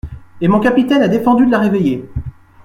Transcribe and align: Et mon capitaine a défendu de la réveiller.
Et 0.41 0.47
mon 0.47 0.59
capitaine 0.59 1.03
a 1.03 1.07
défendu 1.07 1.45
de 1.45 1.51
la 1.51 1.59
réveiller. 1.59 2.09